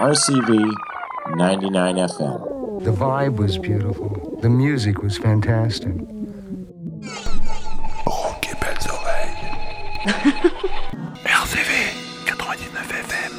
[0.00, 0.72] RCV
[1.38, 2.84] 99 FM.
[2.84, 4.38] The vibe was beautiful.
[4.40, 5.92] The music was fantastic.
[8.06, 9.34] Rock et belles oreilles.
[11.24, 11.72] RCV
[12.26, 13.32] 99 FM.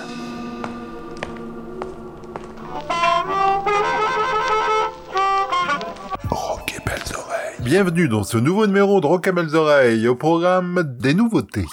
[6.29, 7.61] Rock et belles oreilles.
[7.63, 11.65] Bienvenue dans ce nouveau numéro de Rock et belles oreilles au programme des nouveautés.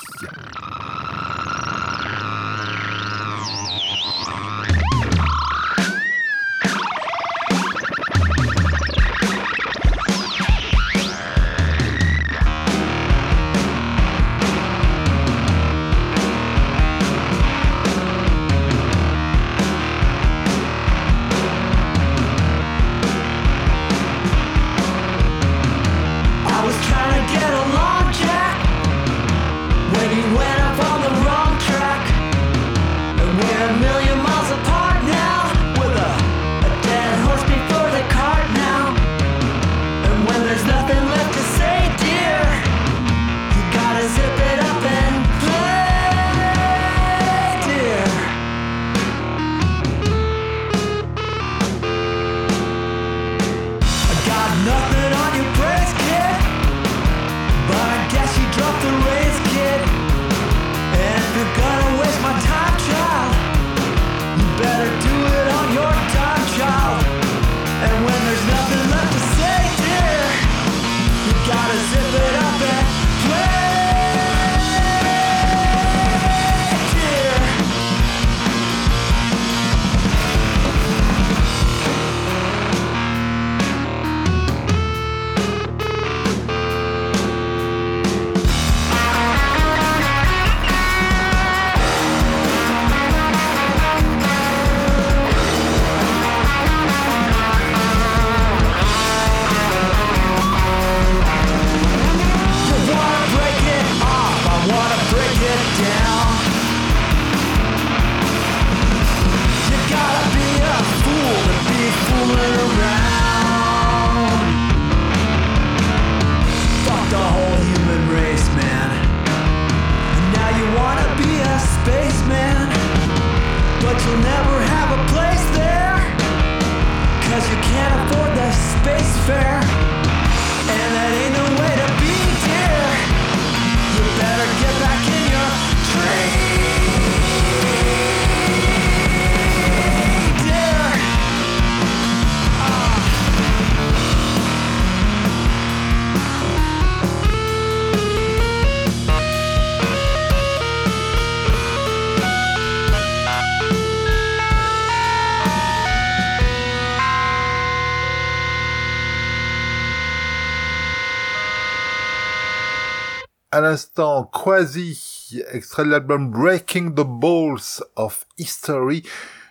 [163.71, 169.03] L'instant, Quasi, extrait de l'album Breaking the Balls of History.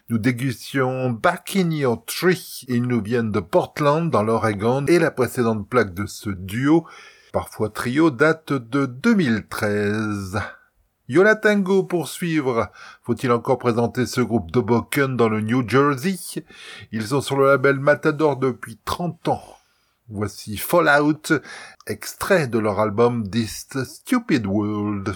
[0.09, 2.63] Nous dégustions Back in Your Tree.
[2.69, 6.87] Ils nous viennent de Portland, dans l'Oregon, et la précédente plaque de ce duo,
[7.33, 10.39] parfois trio, date de 2013.
[11.09, 12.71] Yola Tango pour suivre.
[13.03, 16.15] Faut-il encore présenter ce groupe de Boken dans le New Jersey?
[16.93, 19.54] Ils sont sur le label Matador depuis 30 ans.
[20.07, 21.33] Voici Fallout,
[21.87, 25.15] extrait de leur album This Stupid World.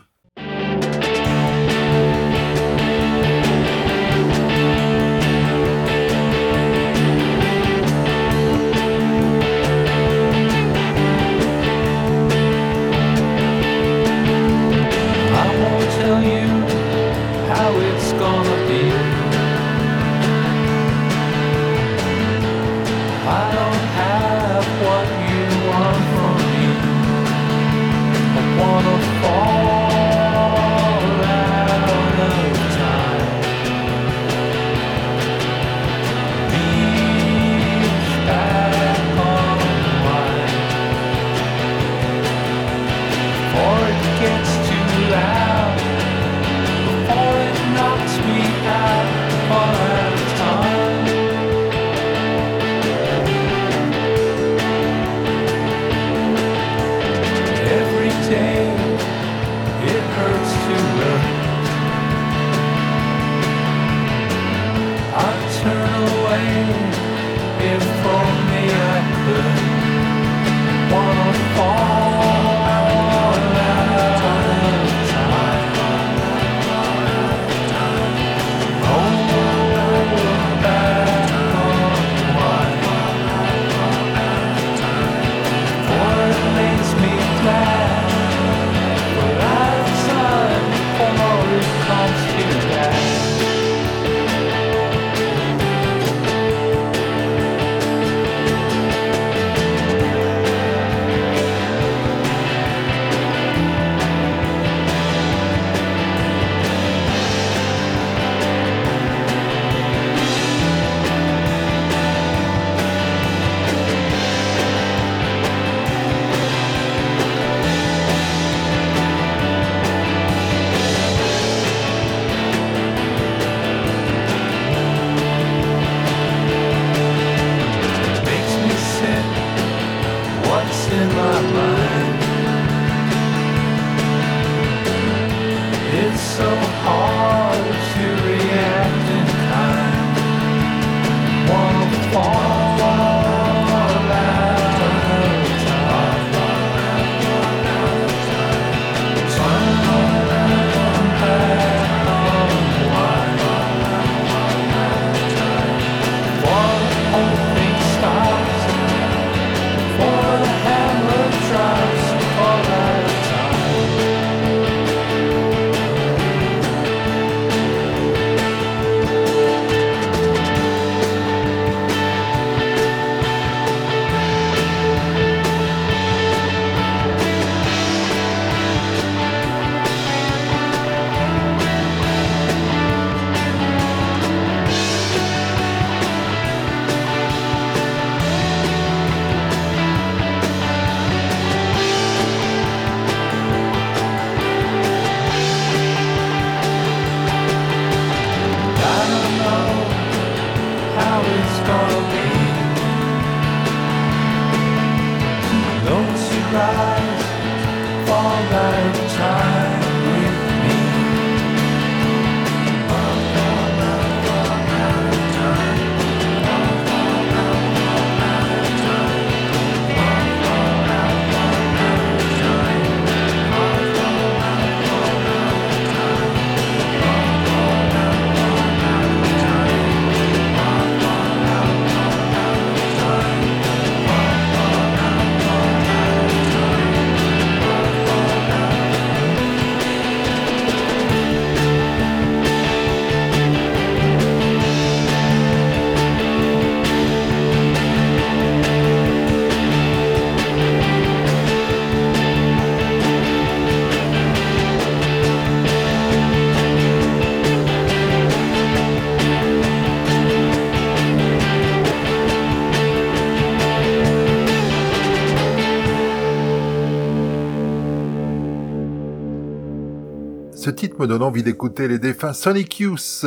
[271.00, 273.26] me donne envie d'écouter les défunts Sonic Youth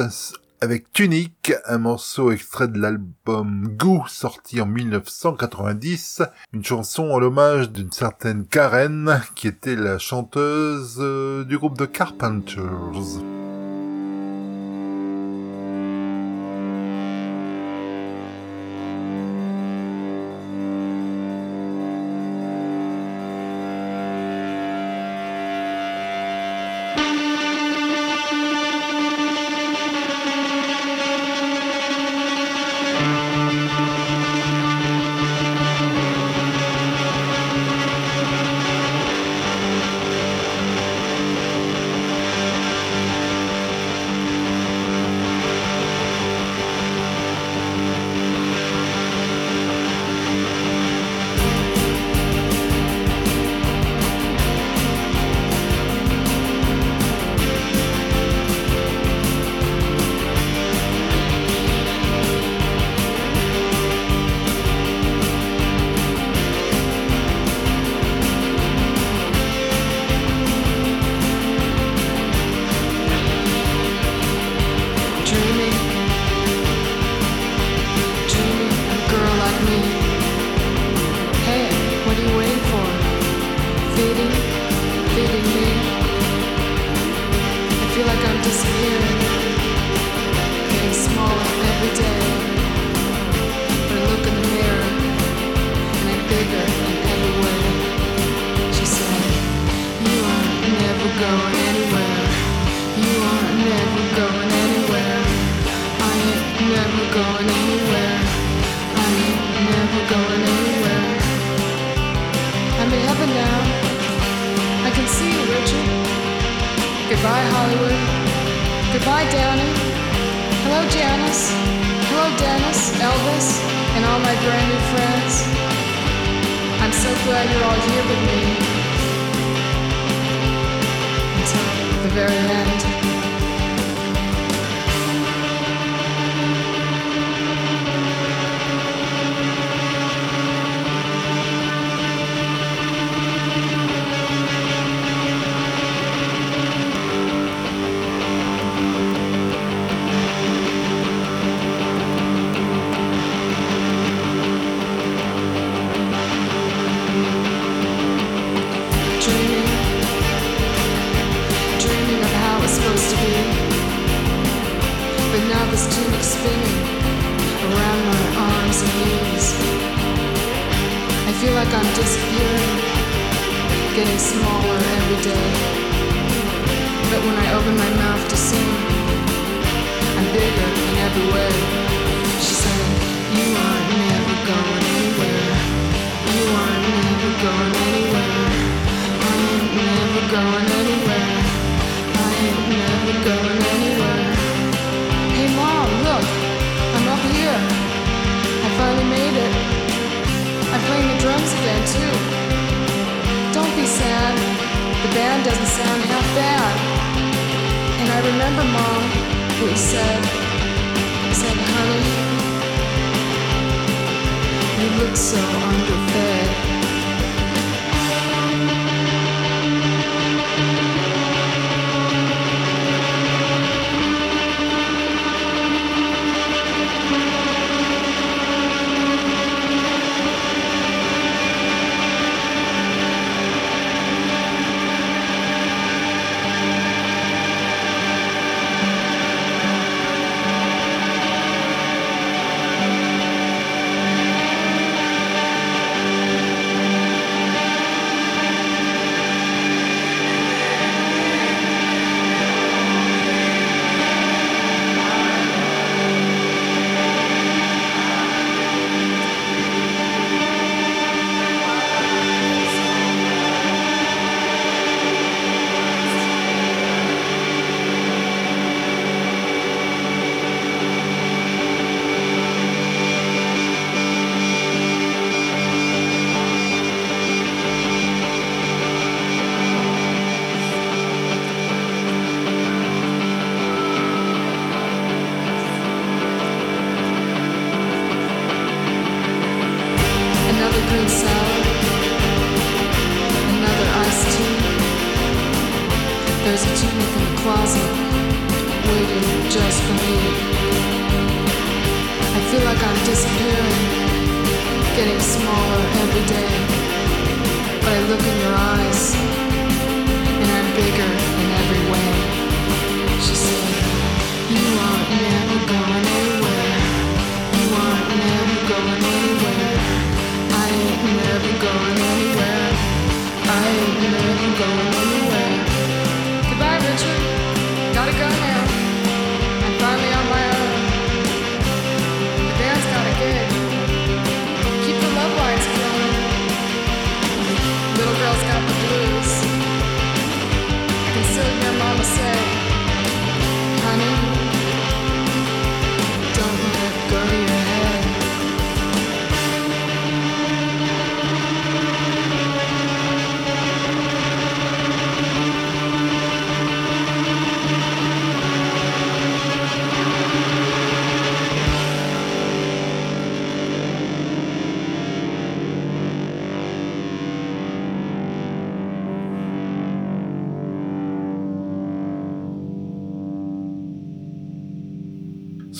[0.61, 6.23] avec Tunic, un morceau extrait de l'album Goo sorti en 1990,
[6.53, 11.87] une chanson en l'hommage d'une certaine Karen qui était la chanteuse euh, du groupe de
[11.87, 12.61] Carpenters.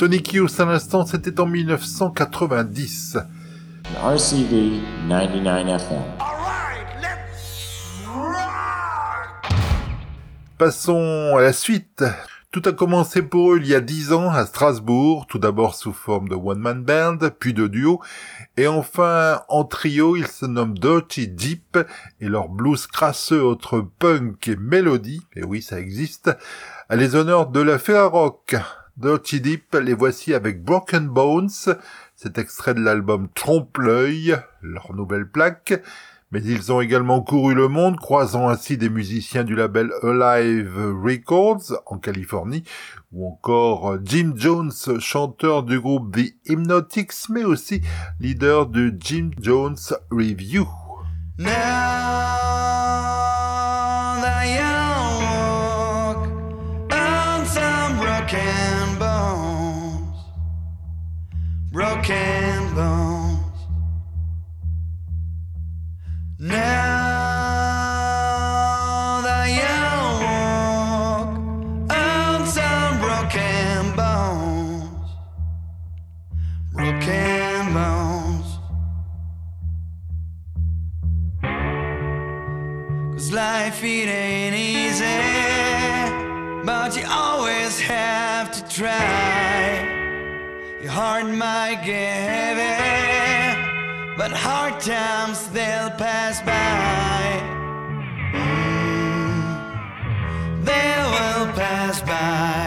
[0.03, 3.19] Sonic Youth à l'instant, c'était en 1990.
[4.05, 6.03] RCV 99 FM.
[10.59, 12.03] Passons à la suite.
[12.51, 15.93] Tout a commencé pour eux il y a dix ans à Strasbourg, tout d'abord sous
[15.93, 18.03] forme de one-man band, puis de duo,
[18.57, 21.79] et enfin en trio, ils se nomment Dirty Deep,
[22.21, 26.37] et leur blues crasseux entre punk et mélodie, et oui ça existe,
[26.89, 28.57] à les honneurs de la Ferrarock.
[29.03, 31.51] Dirty Deep, les voici avec Broken Bones,
[32.15, 35.83] cet extrait de l'album Trompe-l'œil, leur nouvelle plaque,
[36.31, 41.83] mais ils ont également couru le monde, croisant ainsi des musiciens du label Alive Records
[41.87, 42.63] en Californie,
[43.11, 47.83] ou encore Jim Jones, chanteur du groupe The Hypnotics, mais aussi
[48.21, 49.79] leader de Jim Jones
[50.13, 50.69] Review.
[61.73, 63.41] Broken bones.
[66.39, 66.59] Now
[69.23, 69.75] that you
[70.27, 71.29] walk
[71.91, 75.09] on some broken bones,
[76.75, 78.59] broken bones.
[83.15, 85.23] Cause life it ain't easy,
[86.67, 89.52] but you always have to try.
[90.83, 97.41] Your heart might get heavy, but hard times they'll pass by.
[98.35, 99.45] Mm,
[100.65, 102.62] they will pass by.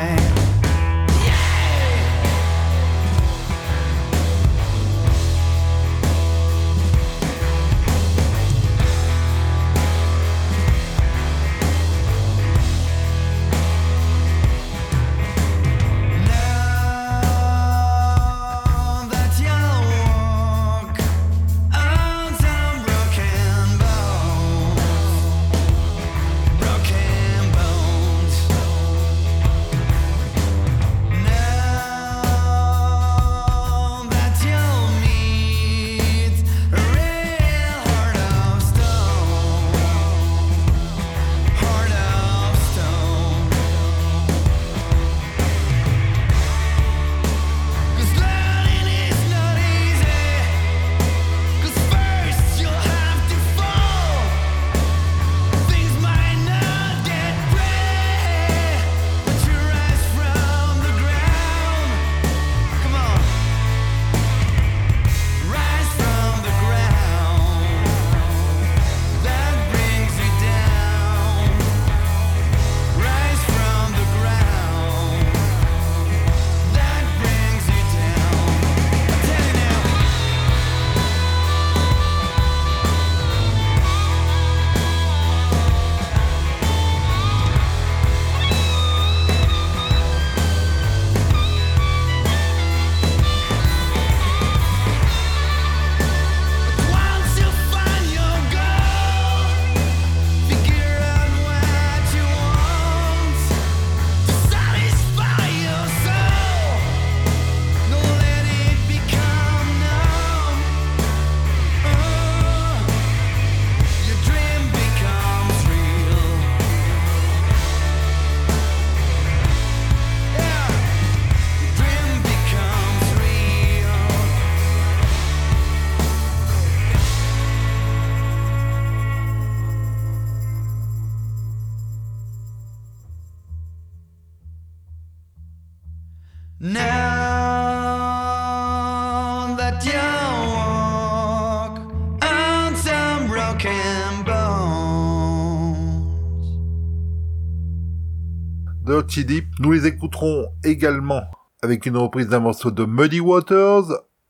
[149.60, 151.24] Nous les écouterons également
[151.62, 153.86] avec une reprise d'un morceau de Muddy Waters,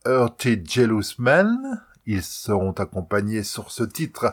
[0.06, 1.82] Hearty Jealous Man.
[2.06, 4.32] Ils seront accompagnés sur ce titre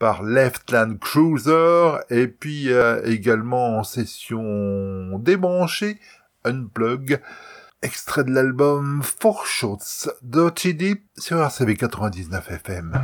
[0.00, 6.00] par Left Leftland Cruiser et puis euh, également en session débranchée,
[6.44, 7.20] Unplug,
[7.80, 13.00] extrait de l'album Four Shots Dirty Deep sur RCV 99 FM.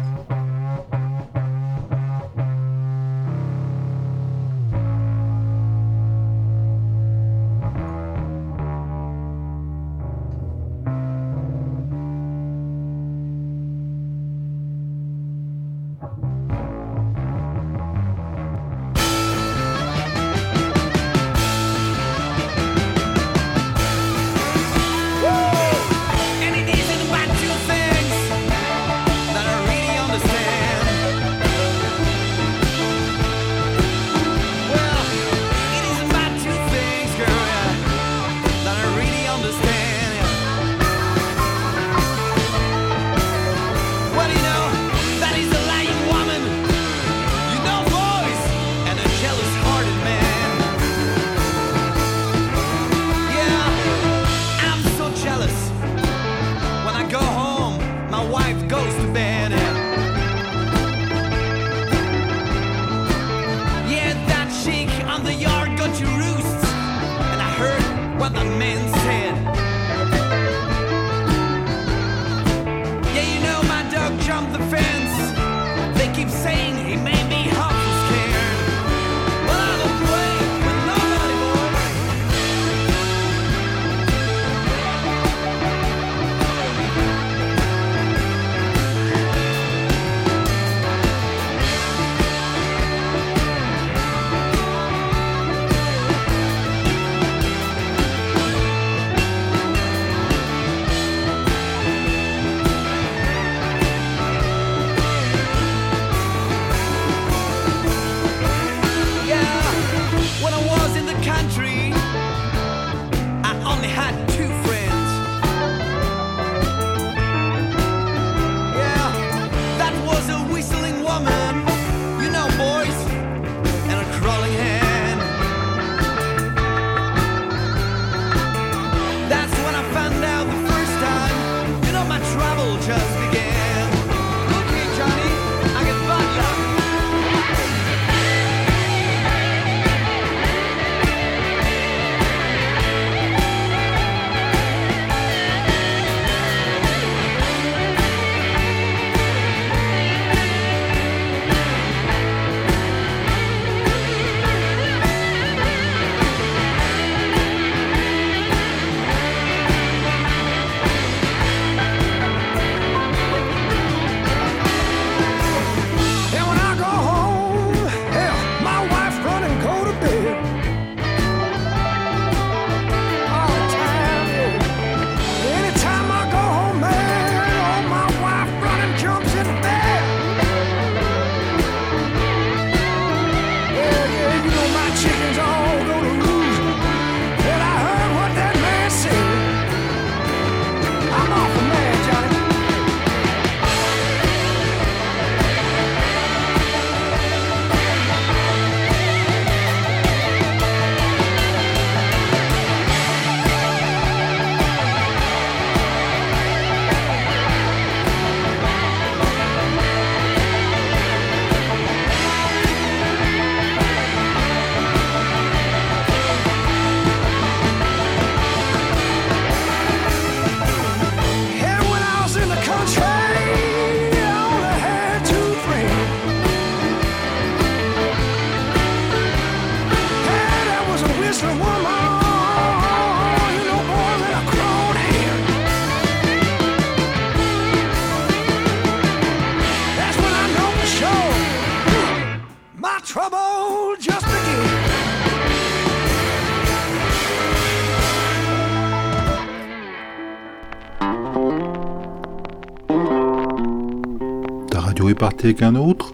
[255.55, 256.13] qu'un autre,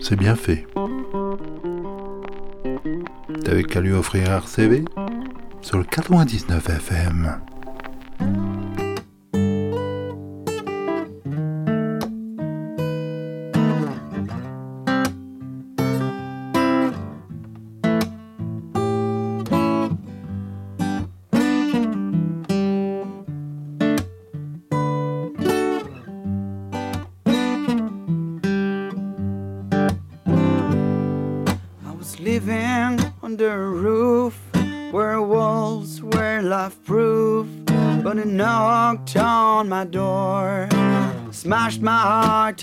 [0.00, 0.66] c'est bien fait.
[3.44, 4.84] T'avais qu'à lui offrir un CV
[5.62, 7.40] sur le 99 FM.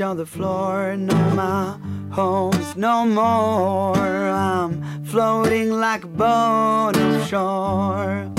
[0.01, 0.95] On the floor.
[0.97, 1.77] No, my
[2.11, 3.95] home's no more.
[3.95, 8.29] I'm floating like a boat offshore.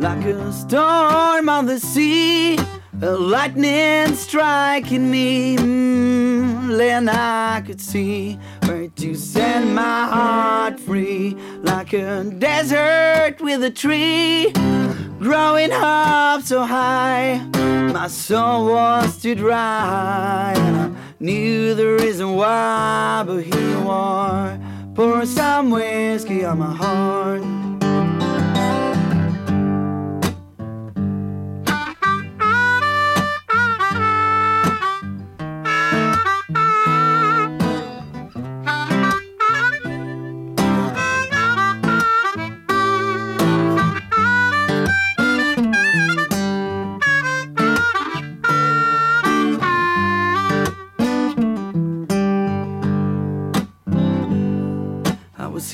[0.00, 2.56] like a storm on the sea,
[3.02, 5.56] a lightning striking me.
[5.56, 13.70] Mm, then I could see to set my heart free, like a desert with a
[13.70, 14.52] tree
[15.18, 17.40] growing up so high.
[17.94, 24.58] My soul was too dry, and I knew the reason why, but here you are.
[24.94, 27.57] Pour some whiskey on my heart.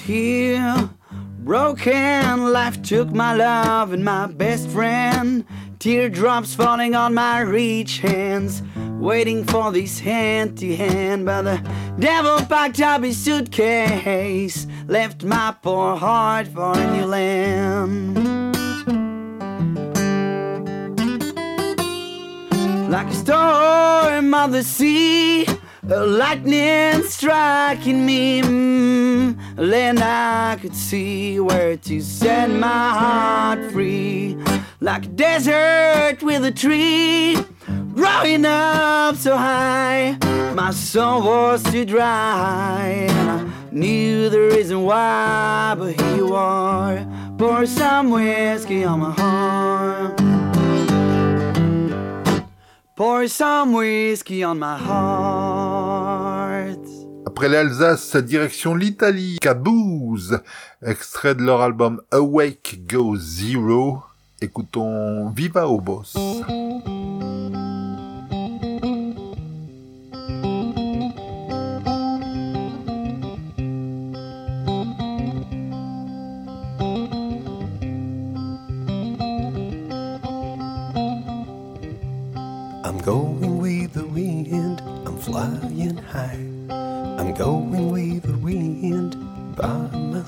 [0.05, 0.91] Here,
[1.39, 2.53] broken.
[2.53, 5.45] Life took my love and my best friend.
[5.79, 8.63] Teardrops falling on my rich hands,
[9.01, 11.27] waiting for this hand to hand.
[11.27, 18.35] But the devil packed up his suitcase, left my poor heart for a new land.
[22.95, 25.45] like a storm on the sea,
[25.89, 28.43] lightning striking me.
[28.43, 34.37] Mm, then I could see where to set my heart free,
[34.81, 37.37] like a desert with a tree
[37.95, 40.17] growing up so high.
[40.55, 45.75] My soul was too dry, and I knew the reason why.
[45.79, 47.07] But here you are,
[47.39, 50.21] pour some whiskey on my heart.
[52.97, 55.44] Pour some whiskey on my heart.
[57.35, 60.39] Après l'Alsace, direction l'Italie, Caboose,
[60.87, 64.05] extrait de leur album Awake Go Zero.
[64.41, 66.15] Écoutons Viva au boss.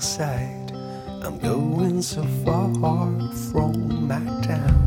[0.01, 0.71] Side.
[1.23, 2.67] I'm going so far
[3.51, 4.83] from my town.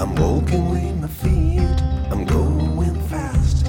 [0.00, 3.66] I'm walking with my feet, I'm going fast.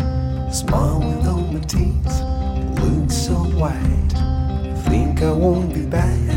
[0.52, 2.22] Smile with all my teeth,
[2.82, 4.14] look so white.
[4.86, 6.31] Think I won't be back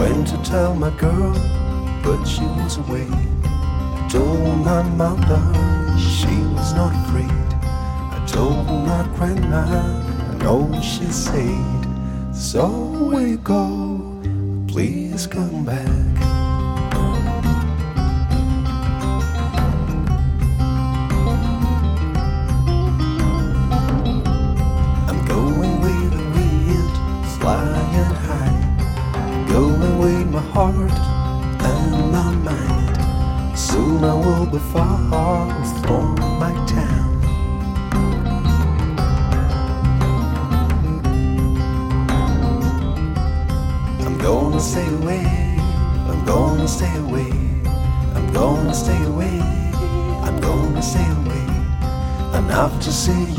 [0.00, 1.34] I went to tell my girl,
[2.02, 3.06] but she was away.
[3.44, 5.42] I told my mother,
[5.98, 7.28] she was not afraid.
[7.60, 9.66] I told my grandma,
[10.30, 12.66] and all she said, so
[13.12, 14.22] we go,
[14.68, 16.09] please come back.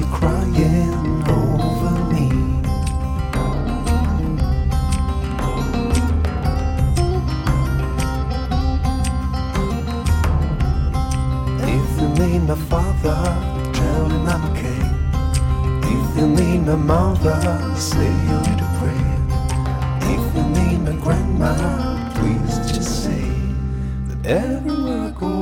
[0.01, 2.27] You crying over me.
[11.75, 13.19] If you need my father,
[13.73, 14.83] tell him I'm okay.
[15.95, 17.39] If you need my mother,
[17.75, 19.19] say a little prayer.
[20.15, 21.53] If you need my grandma,
[22.15, 23.25] please just say
[24.07, 25.40] that everywhere I go,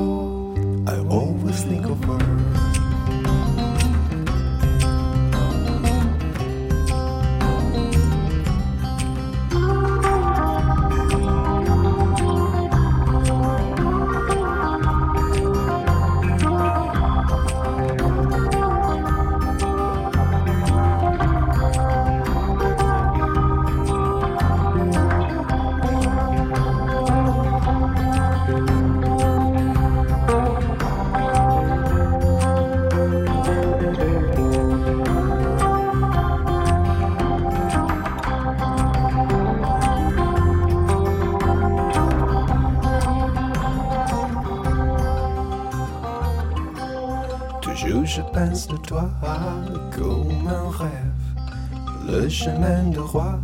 [52.29, 53.39] Chemin de roi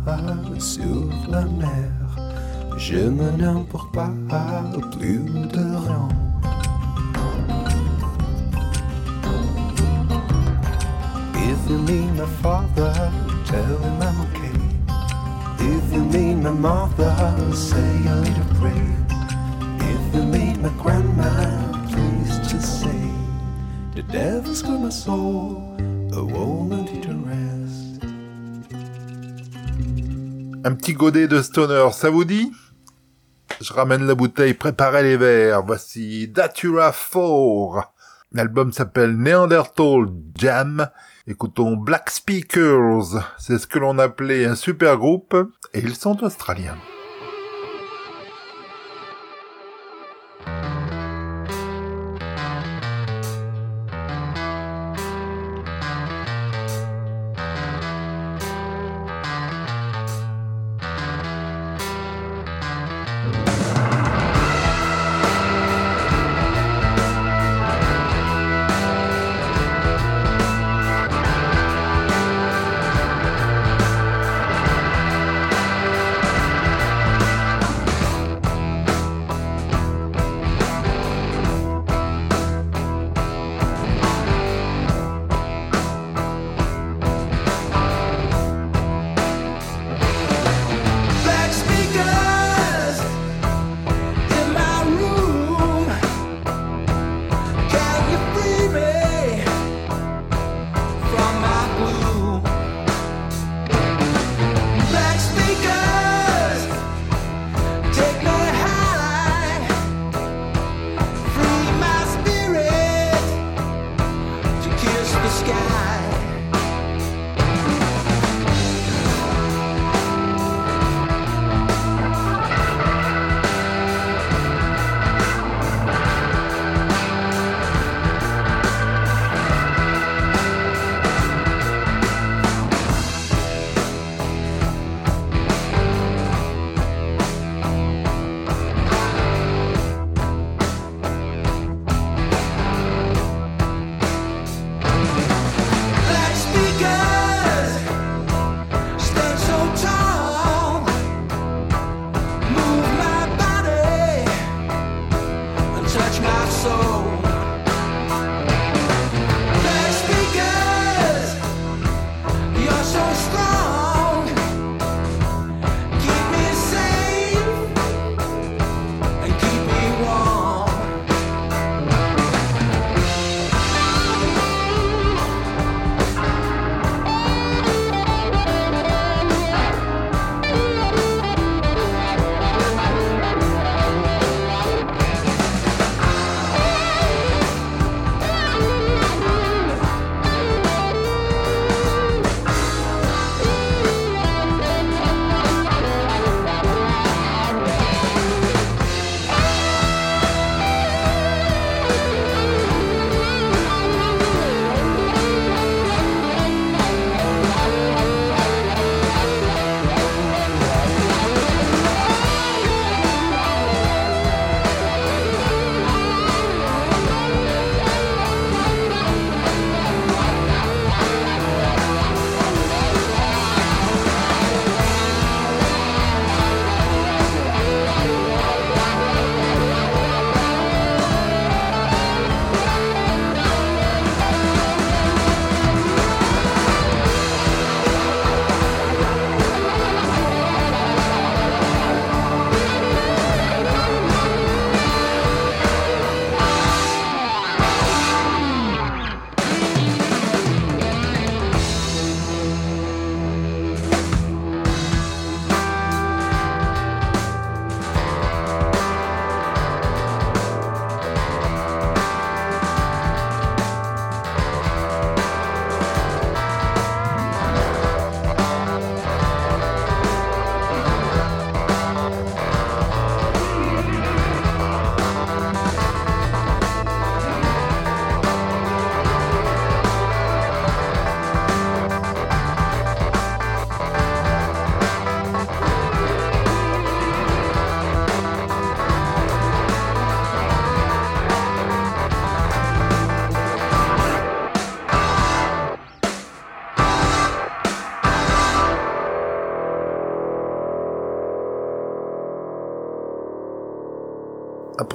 [0.60, 1.90] sur la mer.
[2.76, 6.08] Je me n'importe pas plus de rien.
[11.34, 12.92] If you mean my father,
[13.44, 14.56] tell him I'm okay.
[15.58, 17.12] If you mean my mother,
[17.54, 17.76] say
[18.08, 18.96] a little prayer.
[19.80, 21.32] If you mean my grandma,
[21.90, 23.10] please just say
[23.96, 25.75] the devil's got my soul,
[30.66, 32.50] Un petit godet de stoner, ça vous dit?
[33.60, 35.62] Je ramène la bouteille, préparez les verres.
[35.64, 37.92] Voici Datura 4.
[38.32, 40.88] L'album s'appelle Neanderthal Jam.
[41.28, 43.22] Écoutons Black Speakers.
[43.38, 45.36] C'est ce que l'on appelait un super groupe.
[45.72, 46.78] Et ils sont australiens.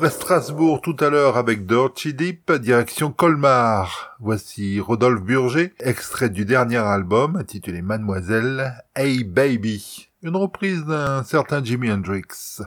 [0.01, 4.15] après Strasbourg tout à l'heure avec Dirty Deep, direction Colmar.
[4.19, 11.63] Voici Rodolphe Burger, extrait du dernier album intitulé Mademoiselle Hey Baby, une reprise d'un certain
[11.63, 12.63] Jimi Hendrix.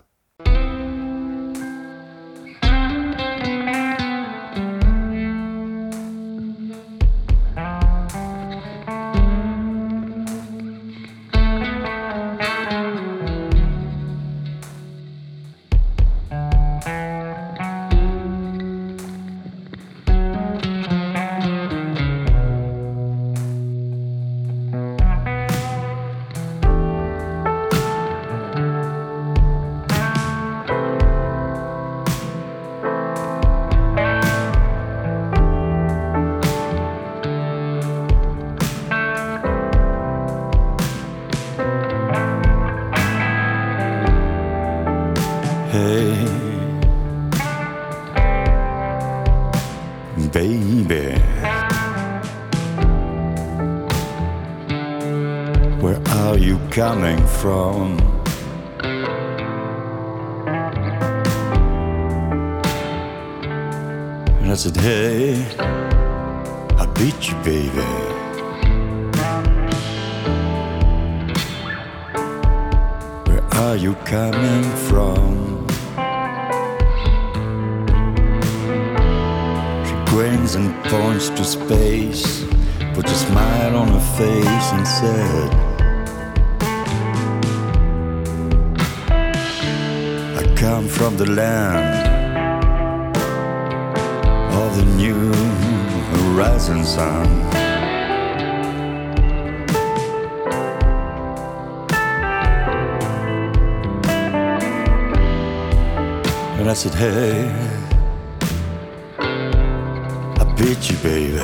[110.57, 111.39] beat you, baby.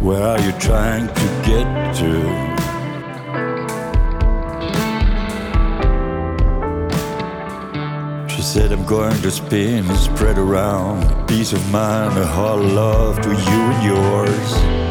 [0.00, 1.66] Where are you trying to get
[1.96, 2.46] to?
[8.34, 11.26] She said, I'm going to spin and spread around.
[11.26, 14.85] Peace of mind, a whole love to you and yours.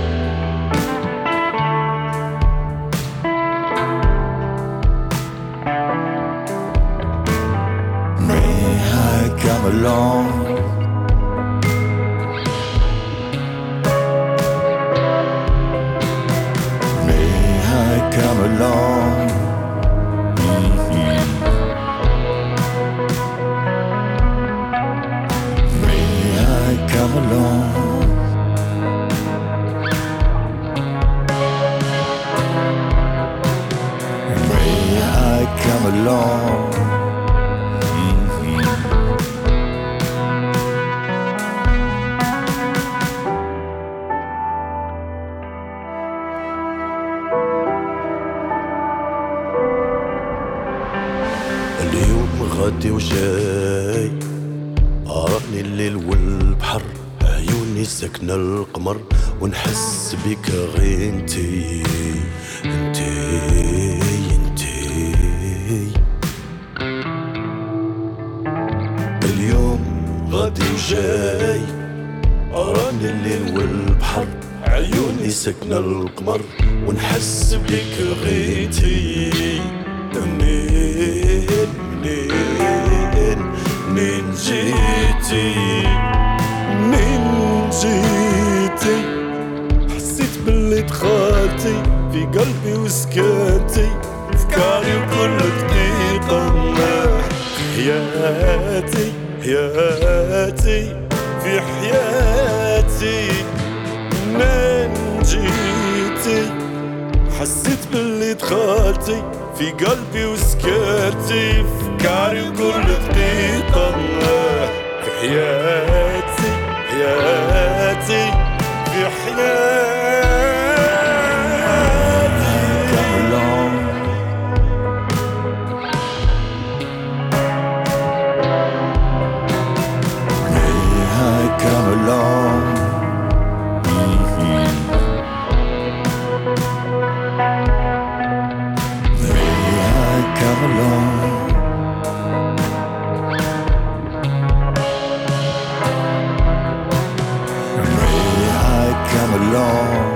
[149.35, 150.14] along.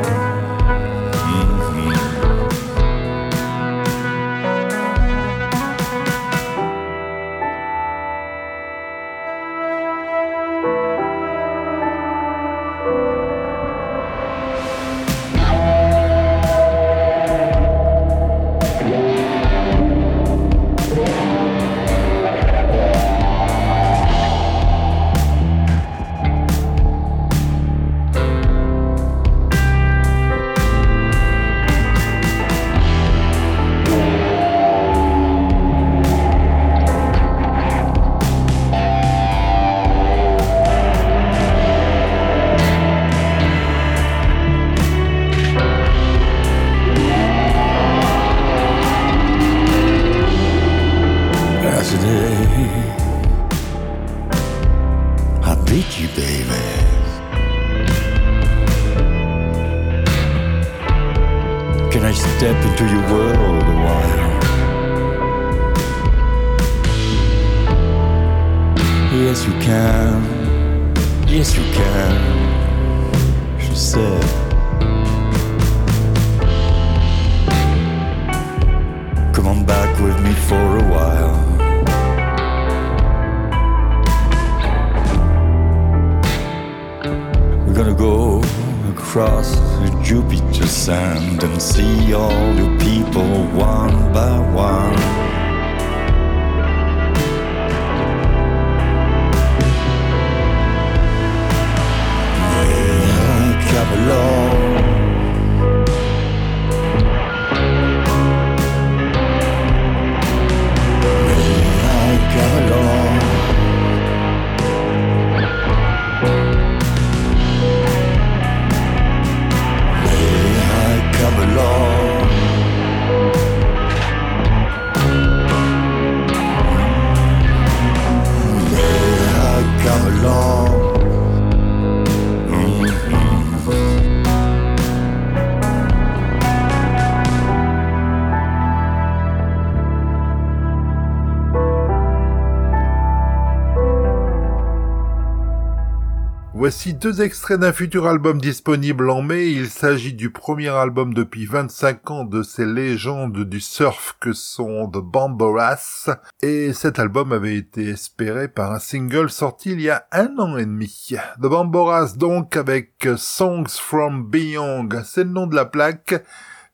[146.70, 149.48] Voici deux extraits d'un futur album disponible en mai.
[149.48, 154.88] Il s'agit du premier album depuis 25 ans de ces légendes du surf que sont
[154.88, 156.12] The Bamboras.
[156.44, 160.58] Et cet album avait été espéré par un single sorti il y a un an
[160.58, 161.16] et demi.
[161.42, 166.24] The Bamboras donc avec Songs from Beyond, c'est le nom de la plaque.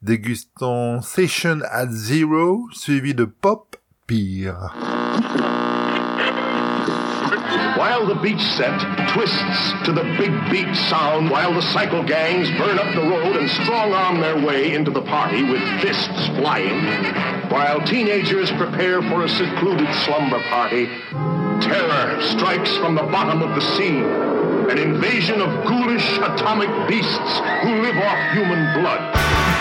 [0.01, 3.77] Dégustant Session at Zero, suivi de Pop
[4.07, 4.75] Pire.
[7.77, 8.77] While the beach set
[9.09, 13.49] twists to the big beat sound, while the cycle gangs burn up the road and
[13.49, 16.83] strong arm their way into the party with fists flying,
[17.49, 20.87] while teenagers prepare for a secluded slumber party,
[21.61, 23.99] terror strikes from the bottom of the sea.
[24.71, 29.54] An invasion of ghoulish atomic beasts who live off human blood.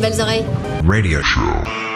[0.00, 0.44] Belles oreilles.
[0.84, 1.87] Radio Show.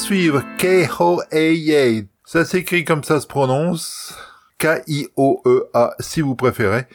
[0.00, 2.08] Poursuivre K-O-A-Y.
[2.24, 4.14] Ça s'écrit comme ça se prononce.
[4.56, 6.86] K-I-O-E-A si vous préférez.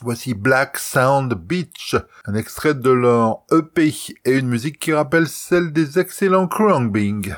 [0.00, 1.94] Voici Black Sound Beach,
[2.26, 3.94] un extrait de leur EP
[4.24, 7.36] et une musique qui rappelle celle des excellents Krungbing.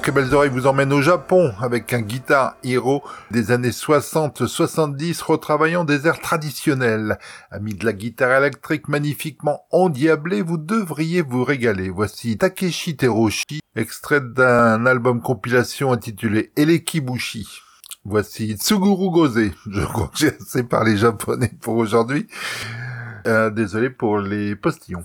[0.00, 5.84] Ok Belles Oreilles vous emmène au Japon avec un guitare hero des années 60-70 retravaillant
[5.84, 7.18] des airs traditionnels.
[7.50, 11.90] Amis de la guitare électrique magnifiquement endiablée, vous devriez vous régaler.
[11.90, 17.60] Voici Takeshi Teroshi, extrait d'un album compilation intitulé Elekibushi.
[18.06, 19.50] Voici Tsuguru Goze.
[19.70, 22.26] Je crois que j'ai assez parlé japonais pour aujourd'hui.
[23.26, 25.04] Euh, désolé pour les postillons.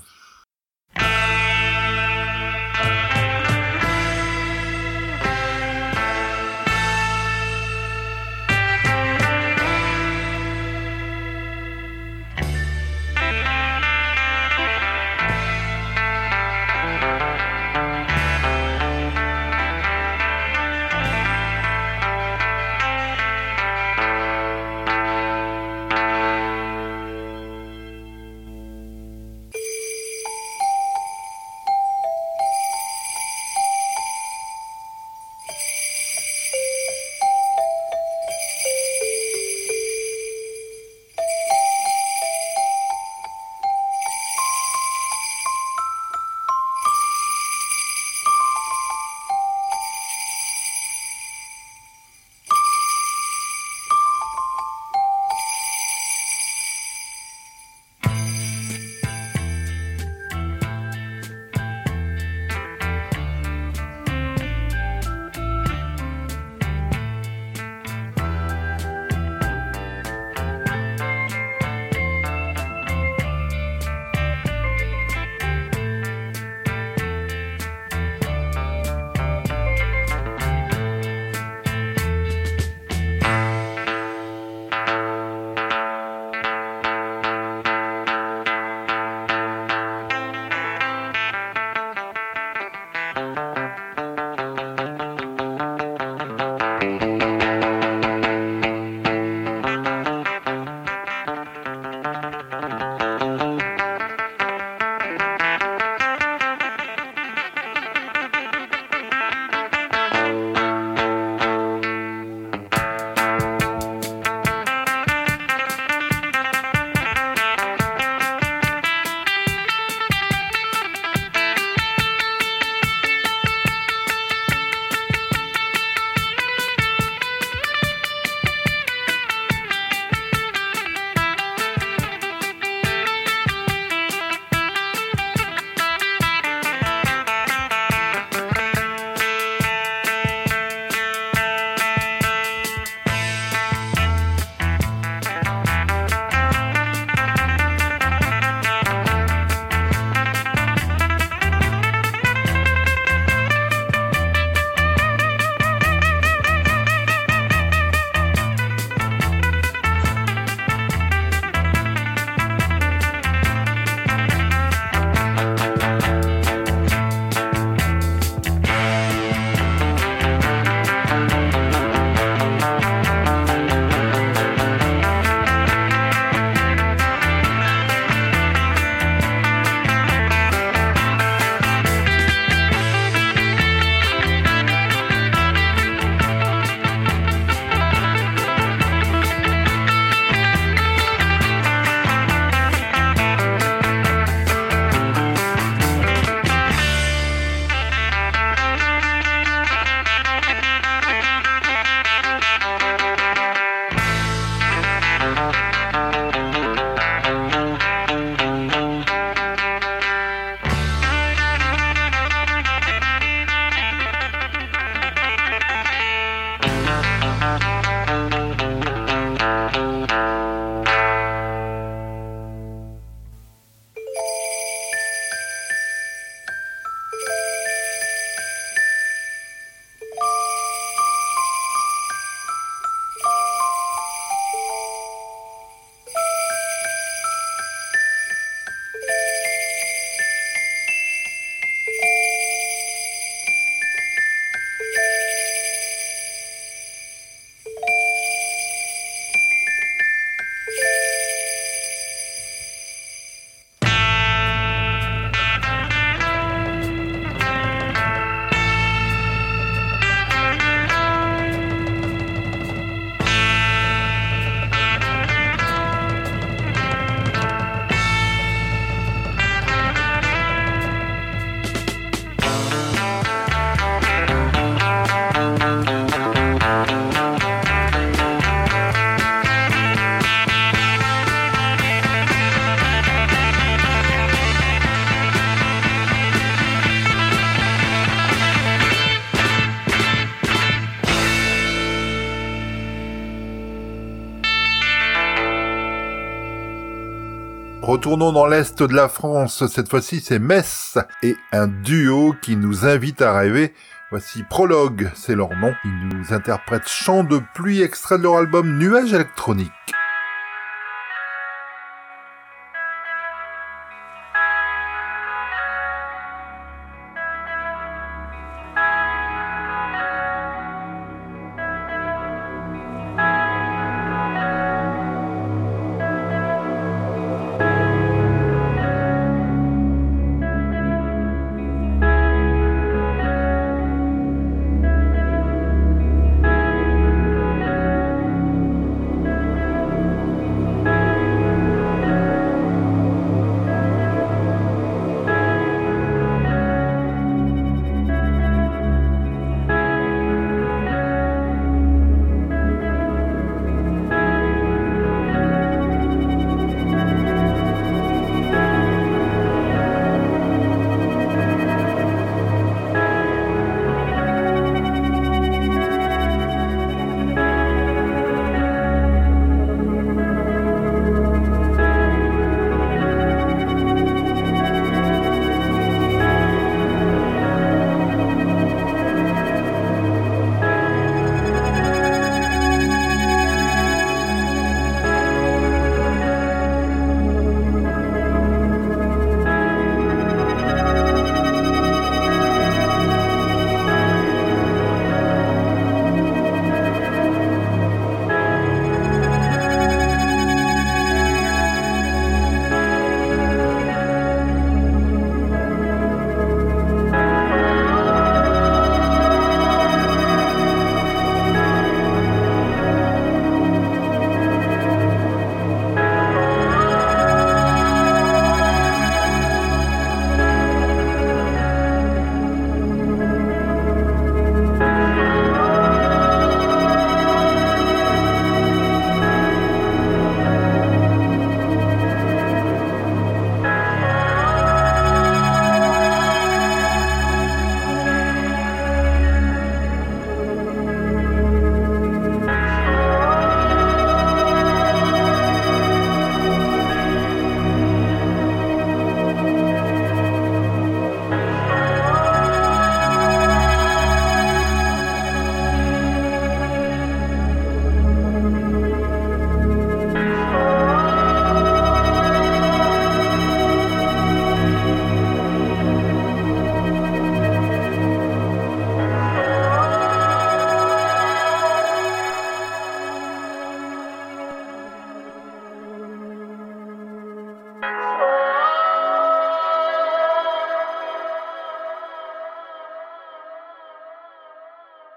[298.06, 302.86] Retournons dans l'Est de la France, cette fois-ci c'est Metz et un duo qui nous
[302.86, 303.74] invite à rêver.
[304.12, 305.74] Voici Prologue, c'est leur nom.
[305.84, 309.72] Ils nous interprètent Chant de pluie extrait de leur album Nuages électroniques.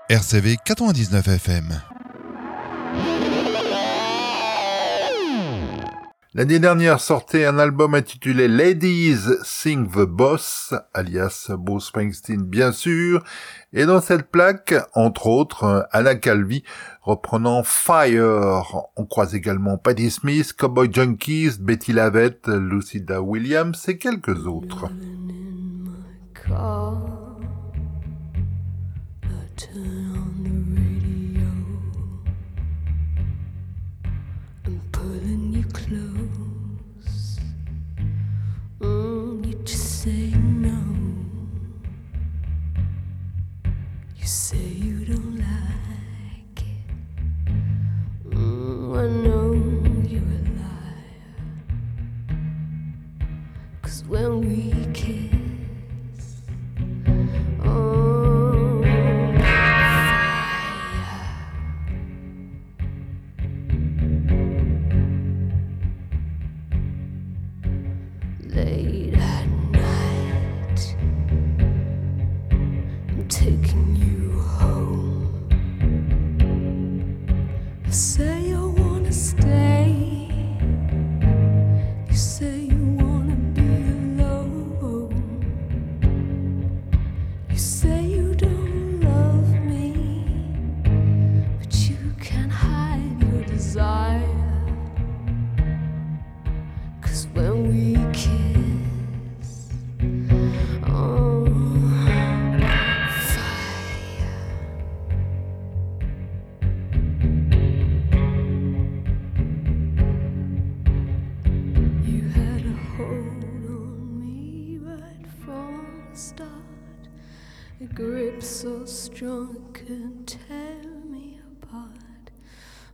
[0.10, 1.82] RCV 99 FM.
[6.34, 13.24] L'année dernière sortait un album intitulé Ladies Sing the Boss, alias Bruce Springsteen bien sûr,
[13.72, 16.64] et dans cette plaque, entre autres, Anna Calvi
[17.04, 18.88] reprenant Fire.
[18.96, 24.90] On croise également Patti Smith, Cowboy Junkies, Betty Lavette, Lucida Williams et quelques autres.
[35.74, 37.40] When we kiss.
[38.82, 39.40] Oh,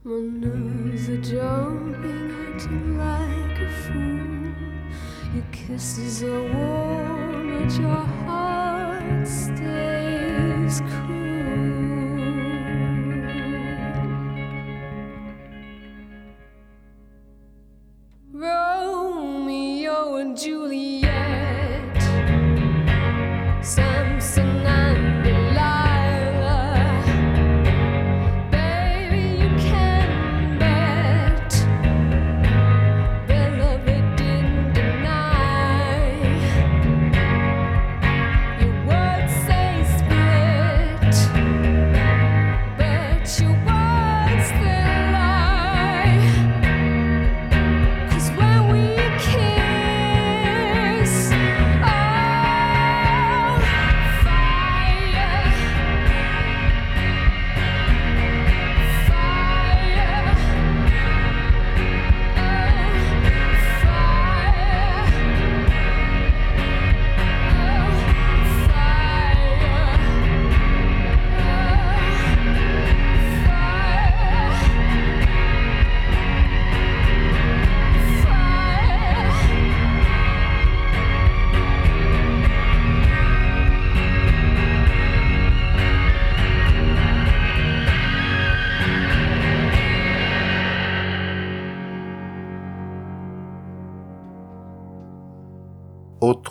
[0.06, 4.54] My nerves are jumping you like a fool.
[5.34, 11.15] Your kisses are warm, but your heart stays cool.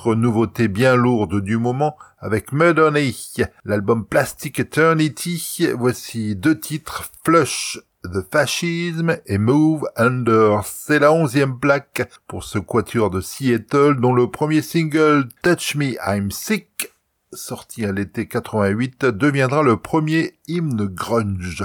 [0.05, 3.15] Autre nouveauté bien lourde du moment avec Mudhoney,
[3.63, 5.67] l'album Plastic Eternity.
[5.75, 10.61] Voici deux titres, Flush the Fascism et Move Under.
[10.63, 15.95] C'est la onzième plaque pour ce quatuor de Seattle dont le premier single Touch Me
[16.05, 16.91] I'm Sick
[17.31, 21.63] sorti à l'été 88 deviendra le premier hymne grunge.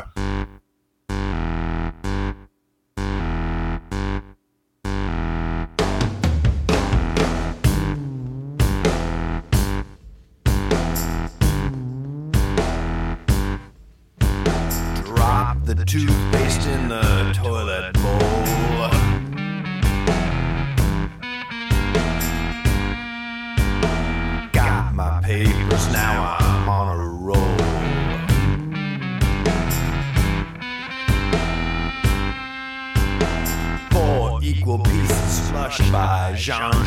[36.50, 36.79] John.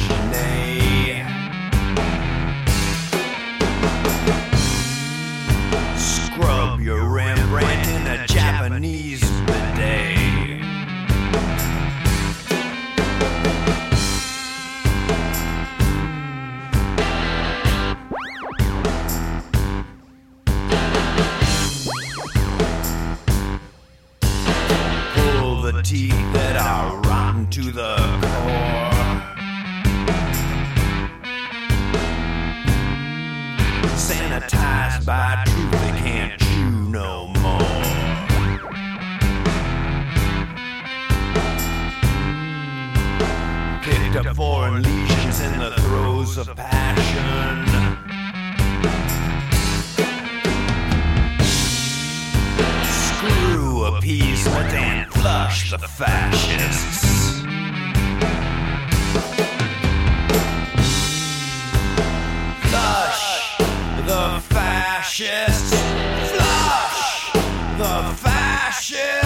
[44.15, 47.65] Up foreign lesions in the throes of passion.
[52.85, 57.41] Screw appeasement and flush the fascists.
[62.69, 63.57] Flush
[64.05, 65.73] the fascists.
[66.29, 67.33] Flush
[67.79, 69.22] the fascists.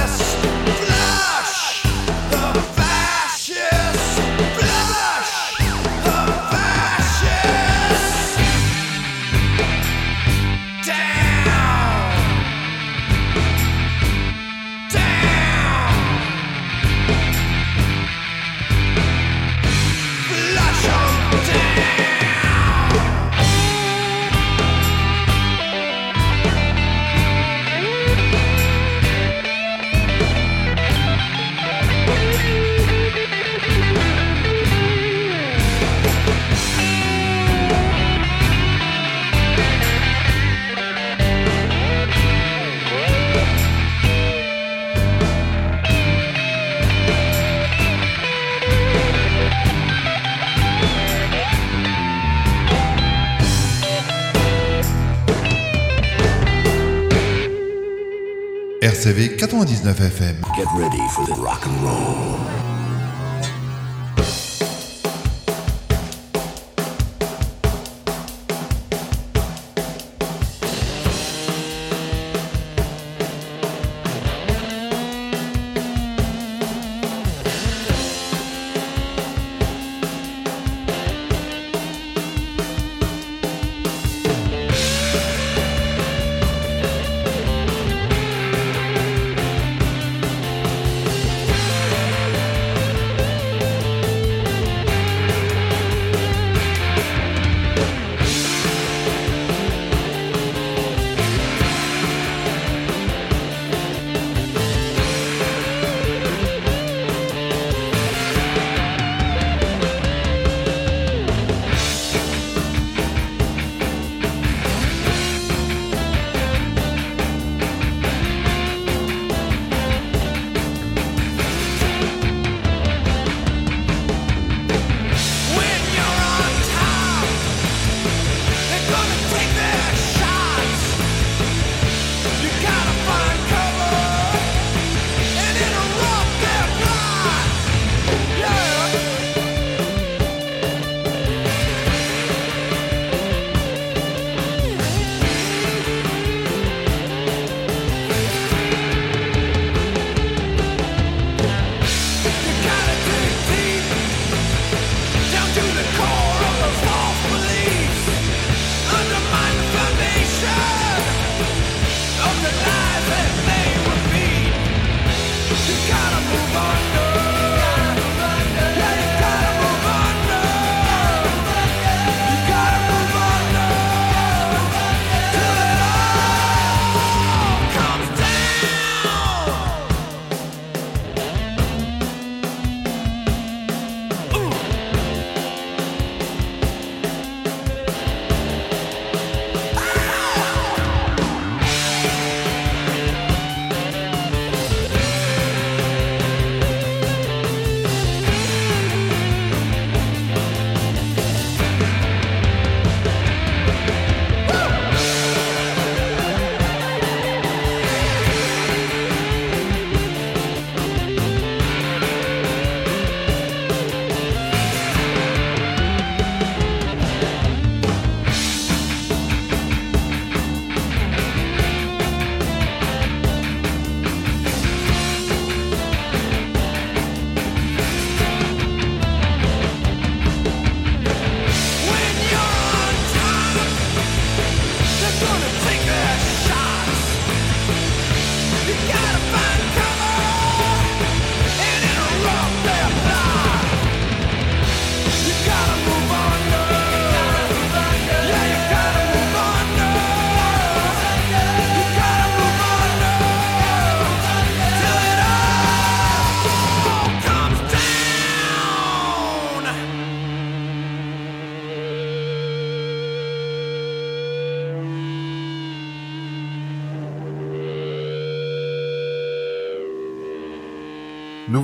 [59.08, 60.42] RCV 99 FM.
[60.58, 62.67] Get ready for the rock and roll.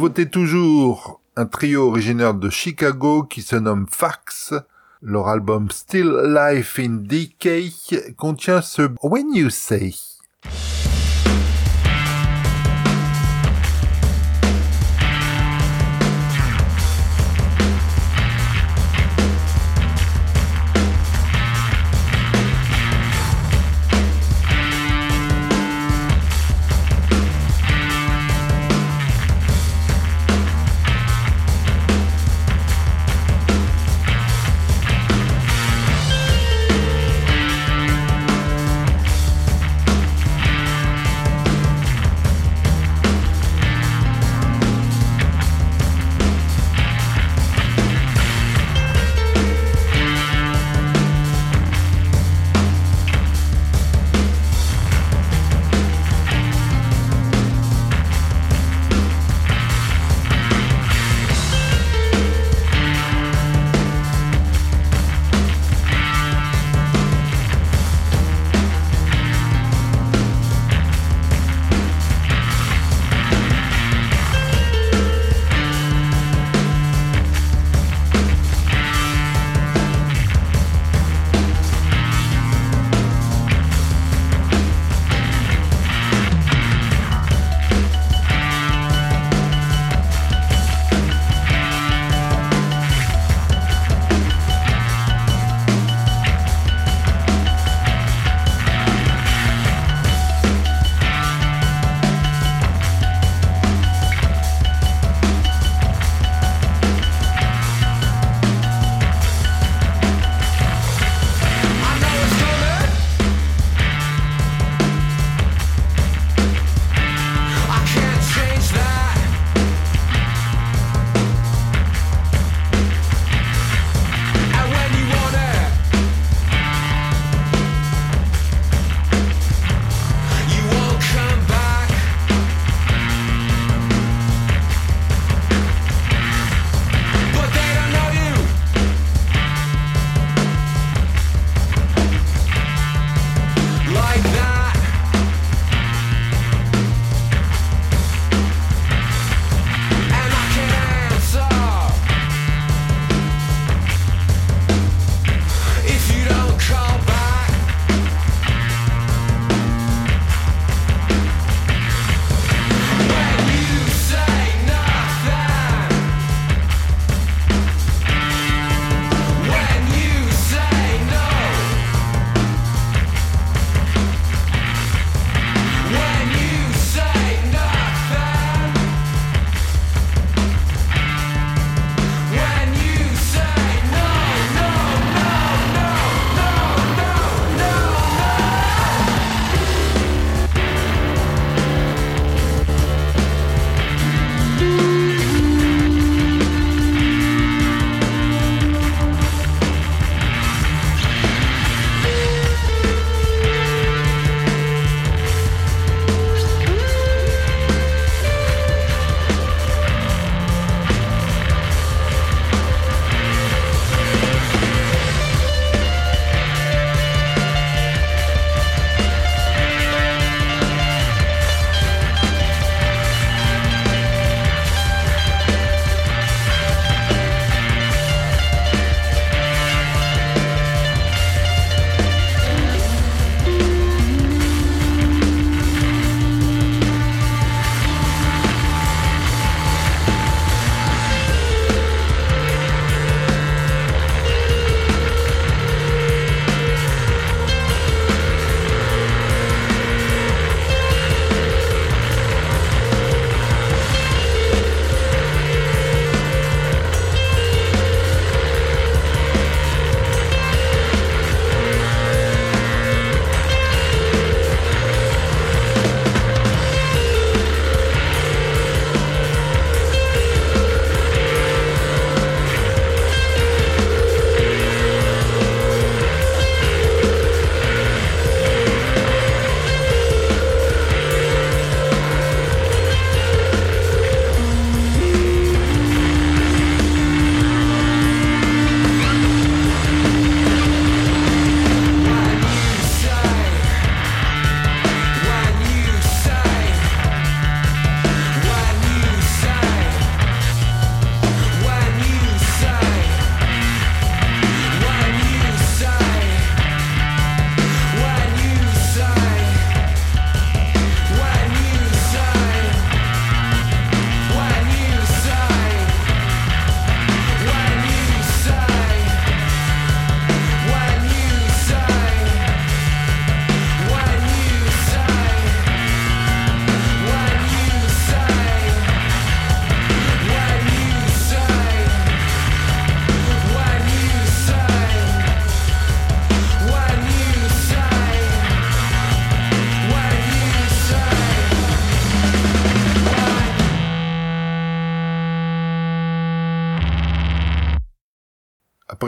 [0.03, 4.53] Nouveauté toujours, un trio originaire de Chicago qui se nomme Fax.
[5.01, 7.71] Leur album Still Life in Decay
[8.17, 9.93] contient ce When You Say.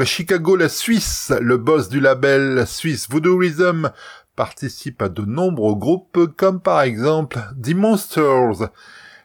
[0.05, 3.91] Chicago, la Suisse, le boss du label suisse Voodoo Rhythm
[4.35, 8.69] participe à de nombreux groupes comme par exemple The Monsters.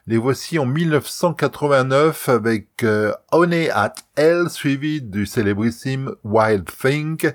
[0.07, 7.31] Les voici en 1989 avec euh, Honey at Hell suivi du célébrissime Wild Thing.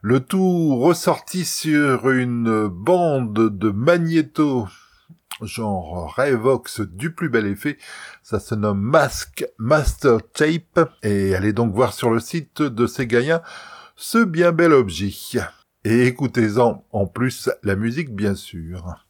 [0.00, 4.66] Le tout ressorti sur une bande de magnéto
[5.42, 7.78] genre Revox du plus bel effet.
[8.22, 13.42] Ça se nomme Mask Master Tape et allez donc voir sur le site de Segaya
[13.96, 15.12] ce bien bel objet.
[15.84, 19.06] Et écoutez-en en plus la musique bien sûr.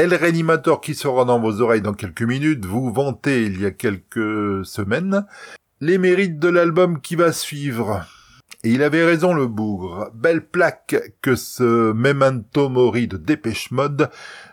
[0.00, 3.70] El Réanimator qui sera dans vos oreilles dans quelques minutes, vous vantez il y a
[3.70, 5.26] quelques semaines
[5.82, 8.06] les mérites de l'album qui va suivre.
[8.64, 10.10] Et il avait raison le bougre.
[10.14, 14.08] Belle plaque que ce Memento Mori de Dépêche Mode.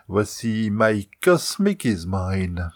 [0.06, 2.68] Voici My Cosmic is Mine.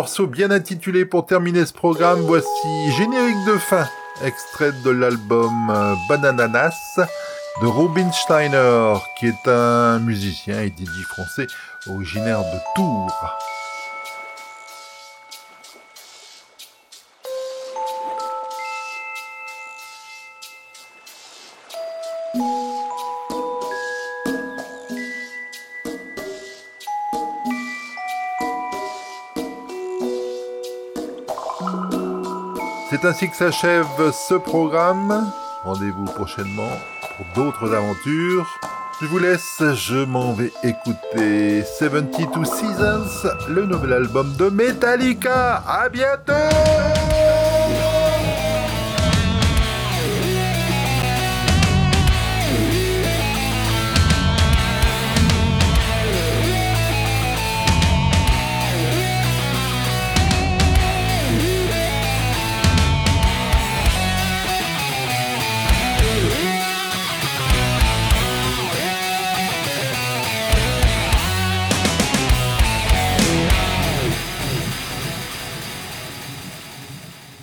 [0.00, 2.48] Morceau bien intitulé pour terminer ce programme, voici
[2.96, 3.86] Générique de fin,
[4.24, 6.98] extrait de l'album euh, Banananas
[7.60, 11.48] de Robin Steiner, qui est un musicien et DJ français
[11.86, 13.49] originaire de Tours.
[33.00, 35.32] C'est ainsi que s'achève ce programme.
[35.64, 36.70] Rendez-vous prochainement
[37.16, 38.60] pour d'autres aventures.
[39.00, 45.62] Je vous laisse, je m'en vais écouter 72 Seasons, le nouvel album de Metallica.
[45.66, 46.69] À bientôt!